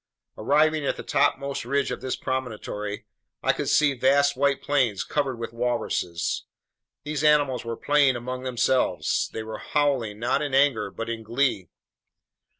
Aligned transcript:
Arriving 0.35 0.83
at 0.83 0.97
the 0.97 1.03
topmost 1.03 1.63
ridge 1.63 1.91
of 1.91 2.01
this 2.01 2.15
promontory, 2.15 3.05
I 3.43 3.53
could 3.53 3.69
see 3.69 3.93
vast 3.93 4.35
white 4.35 4.59
plains 4.63 5.03
covered 5.03 5.37
with 5.37 5.53
walruses. 5.53 6.45
These 7.03 7.23
animals 7.23 7.63
were 7.63 7.77
playing 7.77 8.15
among 8.15 8.41
themselves. 8.41 9.29
They 9.31 9.43
were 9.43 9.59
howling 9.59 10.17
not 10.17 10.41
in 10.41 10.55
anger 10.55 10.89
but 10.89 11.07
in 11.07 11.21
glee. 11.21 11.69